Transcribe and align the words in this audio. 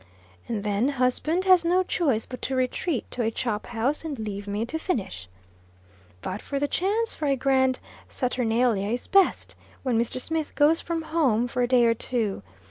And, 0.47 0.63
then, 0.63 0.87
husband 0.89 1.45
has 1.45 1.63
no 1.63 1.83
choice 1.83 2.25
but 2.25 2.41
to 2.41 2.55
retreat 2.55 3.05
to 3.11 3.21
a 3.21 3.29
chop 3.29 3.67
house, 3.67 4.03
and 4.03 4.17
leave 4.17 4.47
me 4.47 4.65
to 4.65 4.79
finish. 4.79 5.29
But 6.23 6.41
the 6.41 6.67
chance 6.67 7.13
for 7.13 7.27
a 7.27 7.35
grand 7.35 7.77
saturnalia 8.09 8.87
is 8.87 9.05
best 9.05 9.53
when 9.83 9.99
Mr. 9.99 10.19
Smith 10.19 10.55
goes 10.55 10.81
from 10.81 11.03
home 11.03 11.47
for 11.47 11.61
a 11.61 11.67
day 11.67 11.85
or 11.85 11.93
two. 11.93 12.41